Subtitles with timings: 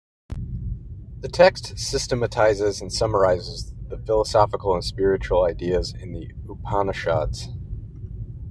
[1.19, 7.49] The text systematizes and summarizes the philosophical and spiritual ideas in the Upanishads.